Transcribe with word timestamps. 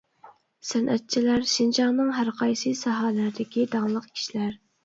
سەنئەتچىلەر 0.69 1.45
شىنجاڭنىڭ 1.51 2.09
ھەر 2.21 2.31
قايسى 2.41 2.75
ساھەلىرىدىكى 2.81 3.67
داڭلىق 3.77 4.13
كىشىلەر. 4.19 4.61